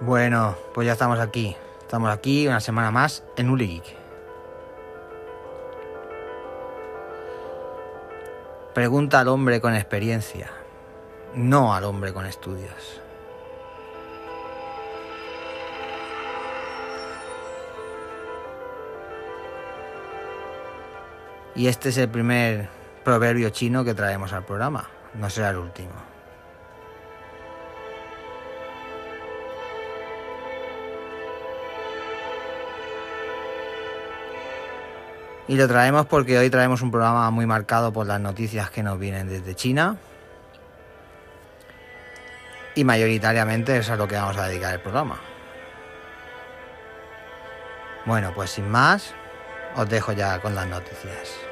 [0.00, 1.56] Bueno, pues ya estamos aquí.
[1.80, 3.82] Estamos aquí una semana más en Uli.
[8.74, 10.52] Pregunta al hombre con experiencia,
[11.34, 13.00] no al hombre con estudios.
[21.56, 22.68] Y este es el primer
[23.02, 24.88] proverbio chino que traemos al programa.
[25.14, 26.17] No será el último.
[35.48, 38.98] Y lo traemos porque hoy traemos un programa muy marcado por las noticias que nos
[38.98, 39.96] vienen desde China.
[42.74, 45.18] Y mayoritariamente es a lo que vamos a dedicar el programa.
[48.04, 49.14] Bueno, pues sin más,
[49.74, 51.47] os dejo ya con las noticias.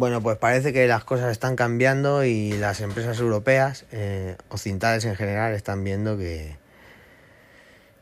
[0.00, 5.14] Bueno, pues parece que las cosas están cambiando y las empresas europeas, eh, occidentales en
[5.14, 6.56] general, están viendo que,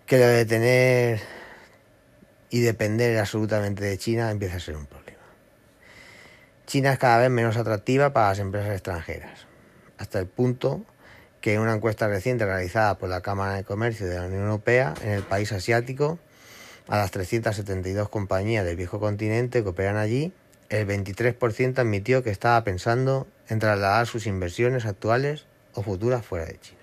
[0.07, 1.21] que lo de tener
[2.51, 5.19] y depender absolutamente de China empieza a ser un problema.
[6.69, 9.49] China es cada vez menos atractiva para las empresas extranjeras,
[9.99, 10.85] hasta el punto
[11.41, 14.95] que en una encuesta reciente realizada por la Cámara de Comercio de la Unión Europea
[15.03, 16.21] en el país asiático,
[16.87, 20.33] a las 372 compañías del viejo continente que operan allí,
[20.69, 26.61] el 23% admitió que estaba pensando en trasladar sus inversiones actuales o futuras fuera de
[26.61, 26.79] China.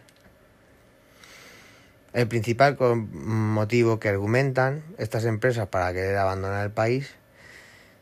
[2.13, 7.11] El principal motivo que argumentan estas empresas para querer abandonar el país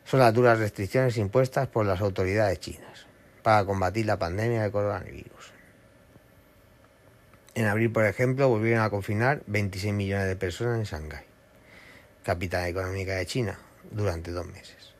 [0.06, 3.08] son las duras restricciones impuestas por las autoridades chinas
[3.42, 5.52] para combatir la pandemia de coronavirus.
[7.56, 11.26] En abril, por ejemplo, volvieron a confinar 26 millones de personas en Shanghái,
[12.24, 13.60] capital económica de China,
[13.92, 14.93] durante dos meses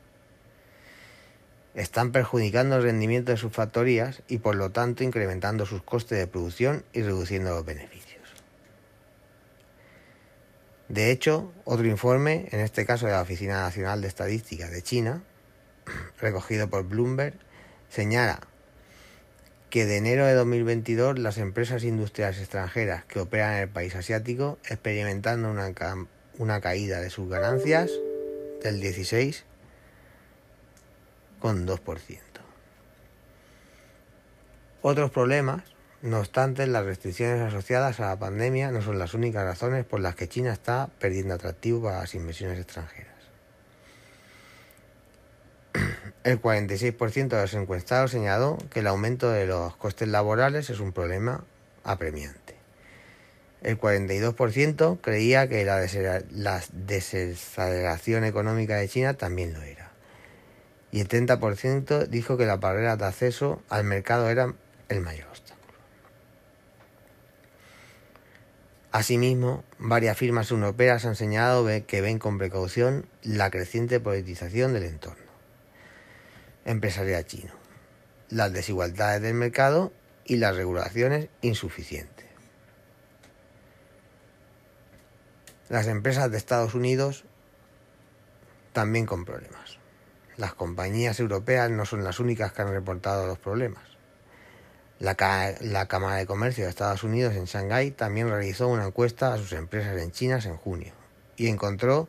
[1.74, 6.26] están perjudicando el rendimiento de sus factorías y por lo tanto incrementando sus costes de
[6.26, 8.22] producción y reduciendo los beneficios.
[10.88, 15.22] De hecho, otro informe, en este caso de la Oficina Nacional de Estadística de China,
[16.20, 17.34] recogido por Bloomberg,
[17.88, 18.40] señala
[19.70, 24.58] que de enero de 2022 las empresas industriales extranjeras que operan en el país asiático
[24.68, 25.72] experimentando una,
[26.38, 27.90] una caída de sus ganancias
[28.62, 29.44] del 16
[31.44, 32.18] con 2%.
[34.80, 35.62] Otros problemas,
[36.00, 40.14] no obstante, las restricciones asociadas a la pandemia no son las únicas razones por las
[40.14, 43.12] que China está perdiendo atractivo para las inversiones extranjeras.
[46.24, 50.92] El 46% de los encuestados señaló que el aumento de los costes laborales es un
[50.92, 51.44] problema
[51.82, 52.54] apremiante.
[53.60, 59.83] El 42% creía que la, desaceleración económica de China también lo era
[60.94, 64.54] y el 30% dijo que la barrera de acceso al mercado era
[64.88, 65.74] el mayor obstáculo.
[68.92, 75.24] Asimismo, varias firmas europeas han señalado que ven con precaución la creciente politización del entorno
[76.64, 77.52] empresarial chino,
[78.28, 79.92] las desigualdades del mercado
[80.24, 82.26] y las regulaciones insuficientes.
[85.68, 87.24] Las empresas de Estados Unidos
[88.72, 89.82] también con problemas.
[90.36, 93.84] Las compañías europeas no son las únicas que han reportado los problemas.
[94.98, 99.52] La, Cámara de Comercio de Estados Unidos en Shanghái también realizó una encuesta a sus
[99.52, 100.92] empresas en China en junio
[101.36, 102.08] y encontró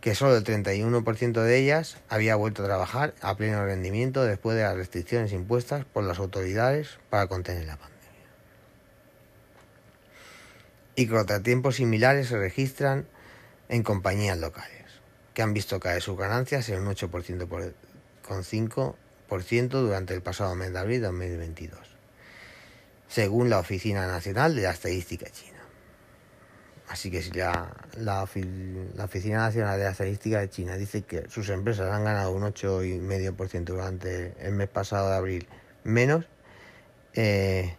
[0.00, 4.62] que solo el 31% de ellas había vuelto a trabajar a pleno rendimiento después de
[4.62, 8.00] las restricciones impuestas por las autoridades para contener la pandemia.
[10.96, 13.06] Y contratiempos similares se registran
[13.68, 14.79] en compañías locales
[15.34, 17.74] que han visto caer sus ganancias en un 8% por,
[18.26, 21.78] con 5% durante el pasado mes de abril de 2022,
[23.08, 25.58] según la Oficina Nacional de la Estadística China.
[26.88, 31.48] Así que si la, la, Oficina Nacional de la Estadística de China dice que sus
[31.48, 35.48] empresas han ganado un 8,5% durante el mes pasado de abril
[35.84, 36.24] menos,
[37.14, 37.76] eh,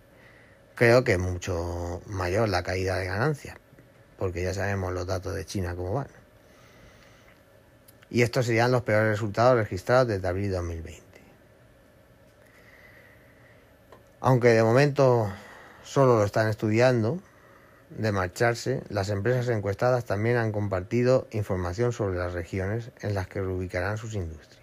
[0.75, 3.57] creo que es mucho mayor la caída de ganancias,
[4.17, 6.20] porque ya sabemos los datos de China cómo van
[8.11, 11.01] y estos serían los peores resultados registrados desde abril de 2020.
[14.19, 15.31] Aunque de momento
[15.83, 17.19] solo lo están estudiando,
[17.89, 23.41] de marcharse, las empresas encuestadas también han compartido información sobre las regiones en las que
[23.41, 24.61] reubicarán sus industrias.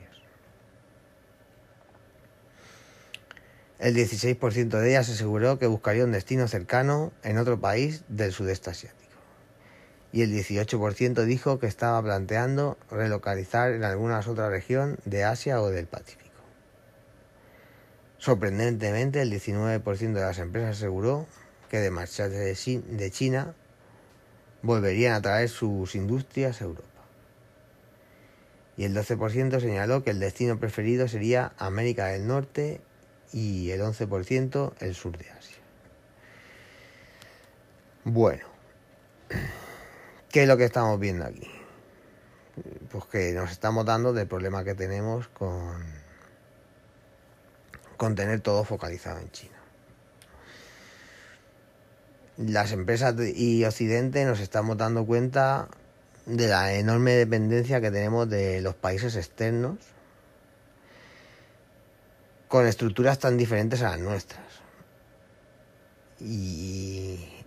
[3.79, 8.71] El 16% de ellas aseguró que buscaría un destino cercano en otro país del sudeste
[8.71, 9.08] asiático
[10.13, 15.69] y el 18% dijo que estaba planteando relocalizar en alguna otra región de Asia o
[15.69, 16.29] del Pacífico.
[18.19, 21.27] Sorprendentemente, el 19% de las empresas aseguró
[21.71, 23.55] que de marcharse de China
[24.63, 26.85] volverían a traer sus industrias a Europa.
[28.77, 32.81] Y el 12% señaló que el destino preferido sería América del Norte
[33.33, 35.59] y el 11% el sur de Asia.
[38.05, 38.47] Bueno,
[40.31, 41.51] ¿qué es lo que estamos viendo aquí?
[42.91, 45.83] Pues que nos estamos dando del problema que tenemos con,
[47.97, 49.57] con tener todo focalizado en China.
[52.37, 55.69] Las empresas y Occidente nos estamos dando cuenta
[56.27, 59.79] de la enorme dependencia que tenemos de los países externos
[62.49, 64.47] con estructuras tan diferentes a las nuestras.
[66.21, 67.38] Y,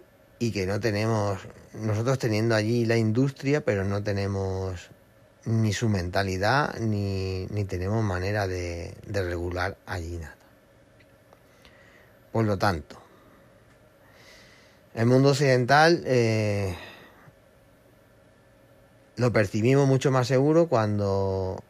[0.42, 1.40] y que no tenemos,
[1.74, 4.90] nosotros teniendo allí la industria, pero no tenemos
[5.46, 10.36] ni su mentalidad ni, ni tenemos manera de, regular allí nada.
[12.32, 12.98] Por lo tanto,
[14.96, 16.76] el mundo occidental eh,
[19.18, 21.64] lo percibimos mucho más seguro cuando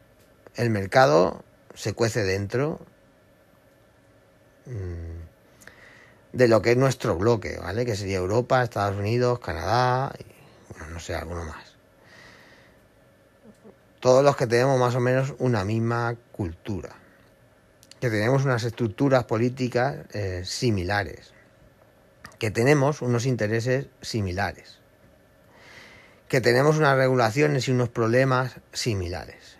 [0.56, 2.80] el mercado se cuece dentro
[4.66, 5.21] Mm,
[6.32, 7.84] de lo que es nuestro bloque, ¿vale?
[7.84, 10.24] Que sería Europa, Estados Unidos, Canadá, y,
[10.72, 11.76] bueno, no sé, alguno más.
[14.00, 16.90] Todos los que tenemos más o menos una misma cultura,
[18.00, 21.32] que tenemos unas estructuras políticas eh, similares,
[22.38, 24.78] que tenemos unos intereses similares,
[26.28, 29.52] que tenemos unas regulaciones y unos problemas similares.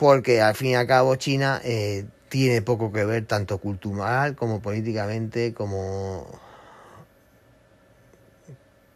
[0.00, 4.62] porque al fin y al cabo China eh, tiene poco que ver tanto cultural como
[4.62, 6.26] políticamente como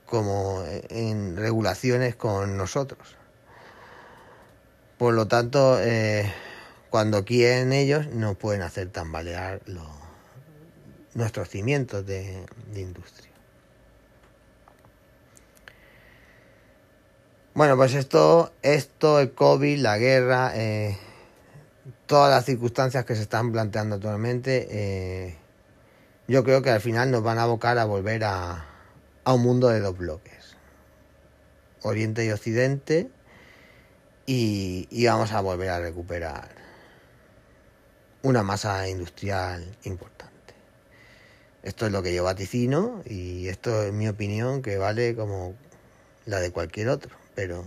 [0.06, 3.16] como en regulaciones con nosotros.
[4.96, 6.32] Por lo tanto, eh,
[6.88, 9.88] cuando quieren ellos, no pueden hacer tambalear los,
[11.14, 12.46] nuestros cimientos de,
[12.76, 13.30] industria.
[17.54, 20.96] Bueno, pues esto, esto, el COVID, la guerra, eh,
[22.14, 25.36] todas las circunstancias que se están planteando actualmente, eh,
[26.28, 28.66] yo creo que al final nos van a abocar a volver a,
[29.24, 30.54] a un mundo de dos bloques,
[31.82, 33.10] Oriente y Occidente,
[34.26, 36.50] y, y vamos a volver a recuperar
[38.22, 40.54] una masa industrial importante.
[41.64, 45.56] Esto es lo que yo vaticino y esto es mi opinión que vale como
[46.26, 47.64] la de cualquier otro pero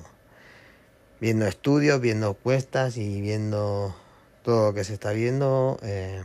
[1.20, 3.94] viendo estudios, viendo cuestas y viendo
[4.48, 6.24] todo lo que se está viendo, eh,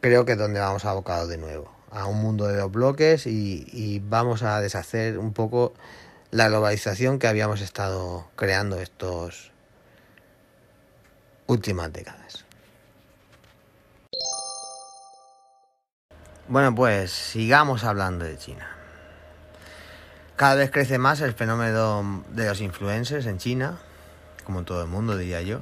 [0.00, 3.66] creo que es donde vamos abocado de nuevo, a un mundo de dos bloques y,
[3.72, 5.74] y, vamos a deshacer un poco
[6.30, 9.50] la globalización que habíamos estado creando estos
[11.48, 12.44] últimas décadas.
[16.46, 18.70] Bueno, pues sigamos hablando de China.
[20.36, 23.80] Cada vez crece más el fenómeno de los influencers en China,
[24.44, 25.60] como en todo el mundo diría yo.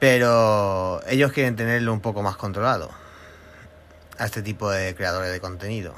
[0.00, 2.90] Pero ellos quieren tenerlo un poco más controlado
[4.18, 5.94] a este tipo de creadores de contenido.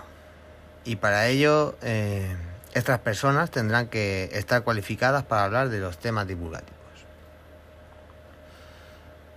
[0.84, 2.36] Y para ello, eh,
[2.74, 6.80] estas personas tendrán que estar cualificadas para hablar de los temas divulgativos.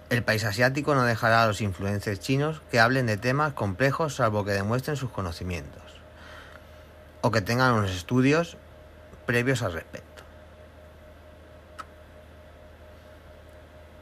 [0.10, 4.46] El país asiático no dejará a los influencers chinos que hablen de temas complejos salvo
[4.46, 5.82] que demuestren sus conocimientos
[7.22, 8.58] o que tengan unos estudios
[9.26, 10.15] previos al respecto.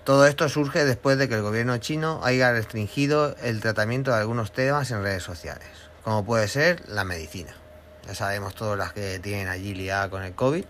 [0.03, 4.51] Todo esto surge después de que el gobierno chino haya restringido el tratamiento de algunos
[4.51, 5.67] temas en redes sociales,
[6.03, 7.53] como puede ser la medicina.
[8.05, 10.65] Ya sabemos todas las que tienen allí liada con el COVID.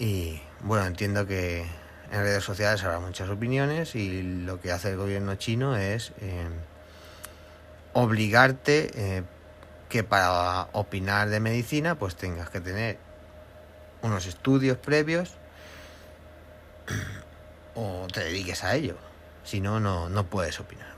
[0.00, 1.60] Y bueno, entiendo que
[2.10, 6.48] en redes sociales habrá muchas opiniones y lo que hace el gobierno chino es eh,
[7.92, 9.22] obligarte eh,
[9.88, 12.98] que para opinar de medicina pues tengas que tener
[14.02, 15.34] unos estudios previos
[17.78, 18.96] o te dediques a ello.
[19.44, 20.88] Si no, no puedes opinar.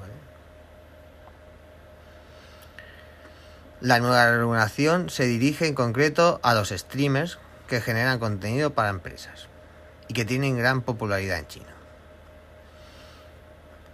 [3.80, 9.48] La nueva regulación se dirige en concreto a los streamers que generan contenido para empresas
[10.06, 11.74] y que tienen gran popularidad en China.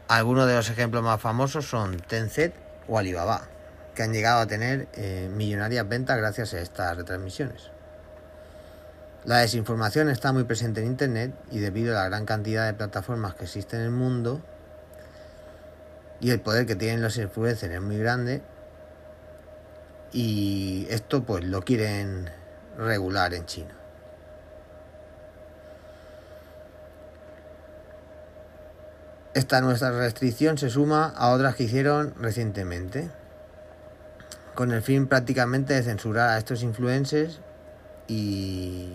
[0.09, 2.52] Algunos de los ejemplos más famosos son Tencent
[2.88, 3.49] o Alibaba
[3.95, 7.71] que han llegado a tener eh, millonarias ventas gracias a estas retransmisiones.
[9.26, 13.35] La desinformación está muy presente en Internet y debido a la gran cantidad de plataformas
[13.35, 14.40] que existen en el mundo
[16.21, 18.40] y el poder que tienen los influencers es muy grande,
[20.12, 22.30] y esto pues lo quieren
[22.78, 23.75] regular en China.
[29.35, 33.11] Esta nuestra restricción se suma a otras que hicieron recientemente,
[34.54, 37.40] con el fin prácticamente de censurar a estos influencers
[38.09, 38.95] y,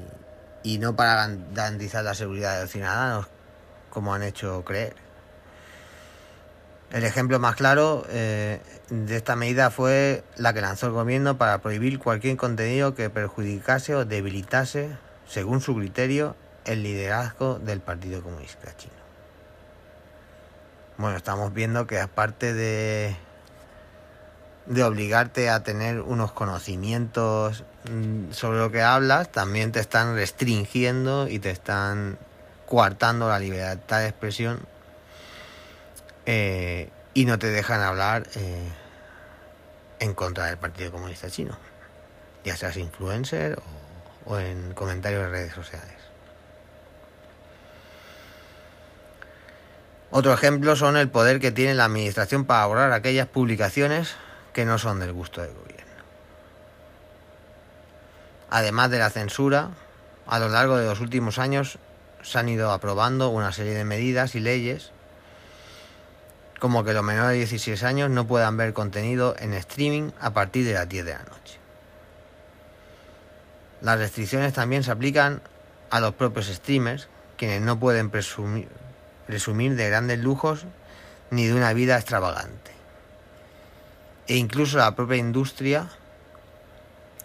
[0.64, 3.28] y no para garantizar la seguridad de los ciudadanos,
[3.90, 4.96] como han hecho creer.
[6.92, 11.60] El ejemplo más claro eh, de esta medida fue la que lanzó el gobierno para
[11.60, 18.76] prohibir cualquier contenido que perjudicase o debilitase, según su criterio, el liderazgo del Partido Comunista
[18.76, 18.94] Chino.
[20.98, 23.16] Bueno, estamos viendo que aparte de,
[24.66, 31.28] de obligarte a tener unos conocimientos mm, sobre lo que hablas, también te están restringiendo
[31.28, 32.18] y te están
[32.68, 34.60] coartando la libertad de expresión
[36.26, 38.70] eh, y no te dejan hablar eh,
[40.00, 41.58] en contra del Partido Comunista Chino,
[42.46, 43.60] ya seas influencer
[44.26, 45.96] o, o en comentarios de redes sociales.
[50.12, 54.16] Otro ejemplo son el poder que tiene la Administración para borrar aquellas publicaciones
[54.54, 55.82] que no son del gusto del gobierno.
[58.50, 59.70] Además de la censura,
[60.28, 61.78] a lo largo de los últimos años
[62.22, 64.92] se han ido aprobando una serie de medidas y leyes
[66.62, 70.64] como que los menores de 16 años no puedan ver contenido en streaming a partir
[70.64, 71.58] de las 10 de la noche.
[73.82, 75.42] Las restricciones también se aplican
[75.90, 78.68] a los propios streamers, quienes no pueden presumir,
[79.26, 80.68] presumir de grandes lujos
[81.32, 82.71] ni de una vida extravagante.
[84.28, 85.90] E incluso la propia industria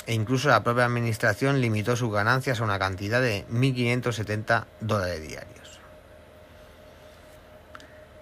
[0.07, 5.81] e incluso la propia administración limitó sus ganancias a una cantidad de 1.570 dólares diarios.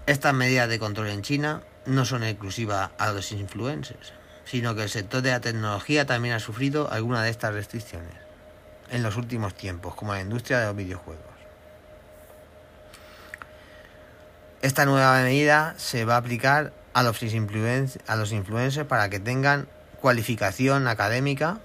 [0.06, 4.12] Estas medidas de control en China no son exclusivas a los influencers,
[4.44, 8.12] sino que el sector de la tecnología también ha sufrido alguna de estas restricciones
[8.90, 11.24] en los últimos tiempos, como la industria de los videojuegos.
[14.62, 19.68] Esta nueva medida se va a aplicar a los, influencers para que tengan
[20.00, 21.58] cualificación académica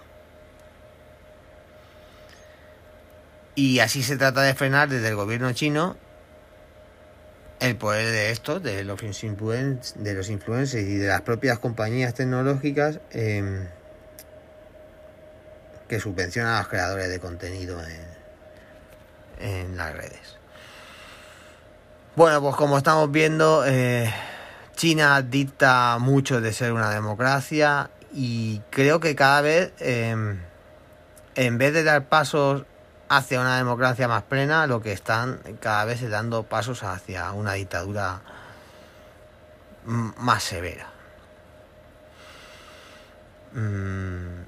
[3.55, 5.95] y así se trata de frenar desde el gobierno chino
[7.59, 12.99] el poder de estos, de los, de los influencers y de las propias compañías tecnológicas
[13.11, 13.67] eh,
[15.87, 17.81] que subvencionan a los creadores de contenido
[19.39, 20.37] en, en las redes.
[22.15, 24.13] Bueno, pues como estamos viendo, eh,
[24.79, 30.39] China dicta mucho de ser una democracia y creo que cada vez, em,
[31.35, 32.63] en vez de dar pasos
[33.09, 37.55] hacia una democracia más plena, lo que están cada vez es dando pasos hacia una
[37.55, 38.21] dictadura
[39.83, 40.87] más severa.
[43.51, 44.43] Mm,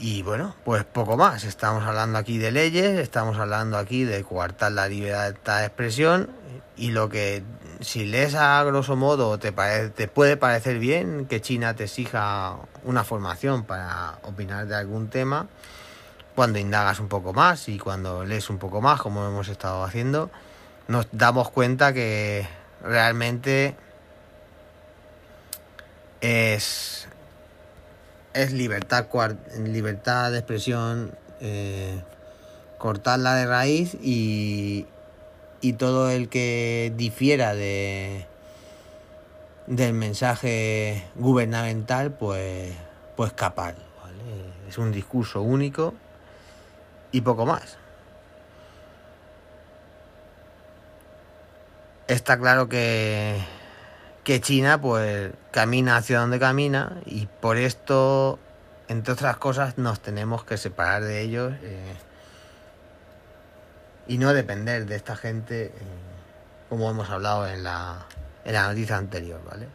[0.00, 1.44] y bueno, pues poco más.
[1.44, 6.28] Estamos hablando aquí de leyes, estamos hablando aquí de coartar la libertad de expresión
[6.76, 7.42] y lo que
[7.82, 13.04] si lees a grosso modo te, te puede parecer bien que China te exija una
[13.04, 15.48] formación para opinar de algún tema,
[16.34, 20.30] cuando indagas un poco más y cuando lees un poco más, como hemos estado haciendo,
[20.88, 22.46] nos damos cuenta que
[22.82, 23.76] realmente
[26.20, 27.08] es,
[28.32, 29.06] es libertad,
[29.58, 32.02] libertad de expresión, eh,
[32.78, 34.86] cortarla de raíz y,
[35.62, 38.26] y todo el que difiera de
[39.66, 42.74] del mensaje gubernamental pues
[43.16, 43.74] pues capaz
[44.68, 45.94] es un discurso único
[47.12, 47.78] y poco más.
[52.08, 53.38] Está claro que
[54.24, 58.38] que China pues camina hacia donde camina y por esto
[58.88, 61.94] entre otras cosas nos tenemos que separar de ellos eh,
[64.06, 65.72] y no depender de esta gente, eh,
[66.68, 68.06] como hemos hablado en la,
[68.44, 69.68] en la noticia anterior, ¿vale?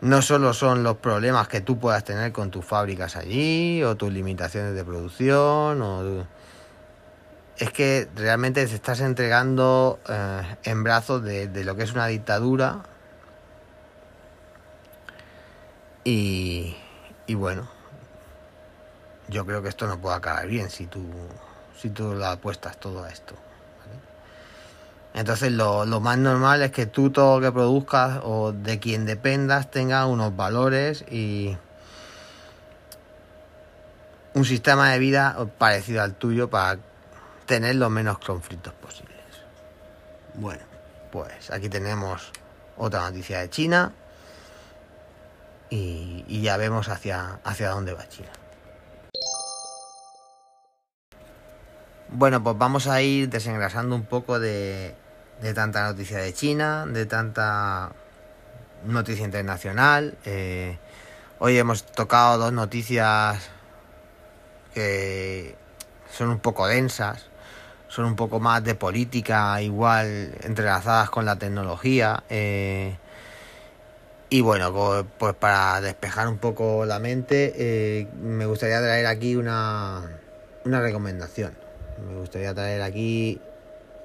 [0.00, 4.12] No solo son los problemas que tú puedas tener con tus fábricas allí, o tus
[4.12, 6.26] limitaciones de producción, o...
[7.58, 12.06] Es que realmente te estás entregando eh, en brazos de, de lo que es una
[12.06, 12.84] dictadura.
[16.02, 16.74] Y,
[17.26, 17.68] y bueno,
[19.28, 21.04] yo creo que esto no puede acabar bien si tú
[21.80, 23.34] si tú lo apuestas todo a esto.
[25.14, 29.06] Entonces lo, lo, más normal es que tú todo lo que produzcas o de quien
[29.06, 31.56] dependas tenga unos valores y
[34.34, 36.78] un sistema de vida parecido al tuyo para
[37.46, 39.16] tener los menos conflictos posibles.
[40.34, 40.62] Bueno,
[41.10, 42.30] pues aquí tenemos
[42.76, 43.92] otra noticia de China.
[45.70, 48.30] y, y ya vemos hacia, hacia dónde va China.
[52.12, 54.96] Bueno, pues vamos a ir desengrasando un poco de,
[55.54, 57.92] tanta noticia de China, de tanta
[58.84, 60.18] noticia internacional.
[60.24, 60.76] Eh,
[61.38, 63.38] hoy hemos tocado dos noticias
[64.74, 65.54] que
[66.10, 67.26] son un poco densas,
[67.86, 72.24] son un poco más de política, igual entrelazadas con la tecnología.
[72.28, 72.98] Eh,
[74.30, 80.10] y bueno, pues, para despejar un poco la mente, eh, me gustaría traer aquí una
[80.64, 81.69] recomendación.
[82.06, 83.40] Me gustaría traer aquí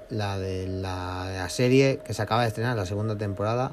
[0.08, 3.72] la de la, serie que se acaba de estrenar, la segunda temporada,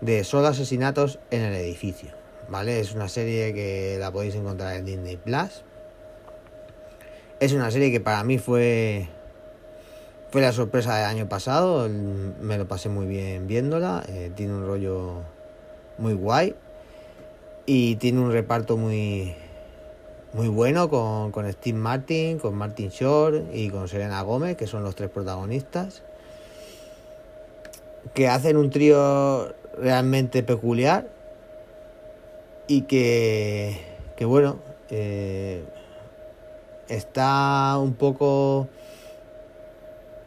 [0.00, 2.10] de Solo Asesinatos en el Edificio.
[2.48, 2.80] ¿Vale?
[2.80, 5.62] Es una serie que la podéis encontrar en Disney Plus.
[7.38, 9.08] Es una serie que para mí fue.
[10.30, 11.88] Fue la sorpresa del año pasado.
[11.88, 14.02] Me lo pasé muy bien viéndola.
[14.08, 15.22] Eh, tiene un rollo
[15.98, 16.56] muy guay.
[17.66, 19.34] Y tiene un reparto muy,
[20.32, 24.84] muy bueno con, con Steve Martin, con Martin Short y con Serena Gómez, que son
[24.84, 26.02] los tres protagonistas,
[28.14, 31.08] que hacen un trío realmente peculiar
[32.66, 33.76] y que,
[34.16, 34.58] que bueno,
[34.90, 35.64] eh,
[36.88, 38.68] está un poco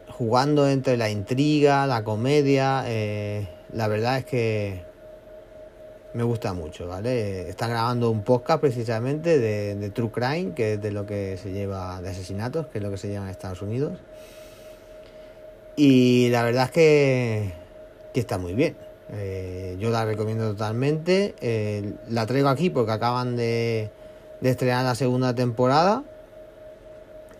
[0.09, 4.92] jugando entre la intriga, la comedia, eh, la verdad es que
[6.13, 7.49] me gusta mucho, ¿vale?
[7.49, 12.01] Están grabando un podcast precisamente de, True Crime, que es de lo que se lleva
[12.01, 13.97] de asesinatos, que es lo que se lleva en Estados Unidos.
[15.75, 17.53] Y la verdad es que,
[18.13, 18.75] está muy bien.
[19.11, 21.33] Eh, yo la recomiendo totalmente.
[21.41, 23.89] Eh, la traigo aquí porque acaban de,
[24.39, 26.03] de, estrenar la segunda temporada,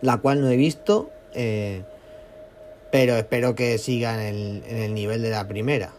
[0.00, 1.82] la cual no he visto, eh,
[2.90, 5.92] pero espero que siga en el, en el nivel de la primera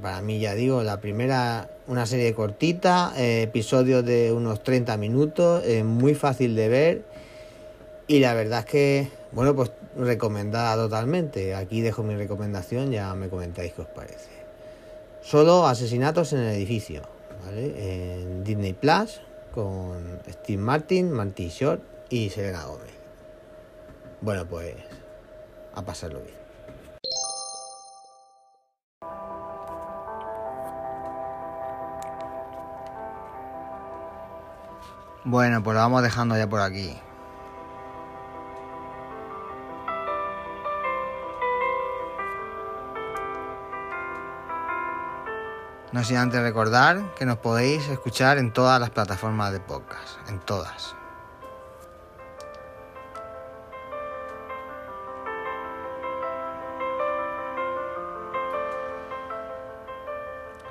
[0.00, 5.62] para mí ya digo, la primera, una serie cortita, eh, episodios de unos 30 minutos,
[5.64, 7.02] eh, muy fácil de ver
[8.06, 11.54] y la verdad es que, bueno, pues recomendada totalmente.
[11.54, 14.30] Aquí dejo mi recomendación, ya me comentáis qué os parece.
[15.22, 17.02] Solo asesinatos en el edificio,
[17.44, 18.20] ¿vale?
[18.22, 19.20] En Disney Plus
[19.54, 22.92] con Steve Martin, Martin Short y Selena Gómez.
[24.20, 24.74] Bueno, pues
[25.74, 26.39] a pasarlo bien.
[35.24, 36.98] Bueno, pues lo vamos dejando ya por aquí.
[45.92, 50.38] No sin antes recordar que nos podéis escuchar en todas las plataformas de podcast, en
[50.38, 50.94] todas.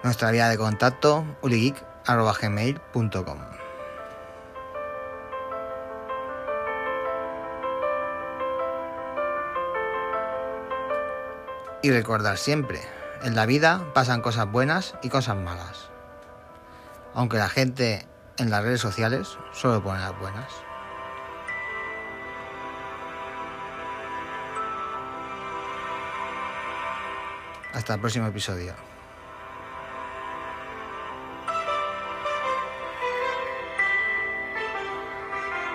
[0.01, 3.68] Nuestra vía de contacto uligeek.gmail.com
[11.81, 12.81] Y recordar siempre,
[13.23, 15.89] en la vida pasan cosas buenas y cosas malas.
[17.13, 18.05] Aunque la gente
[18.37, 20.51] en las redes sociales solo pone las buenas.
[27.73, 28.88] Hasta el próximo episodio.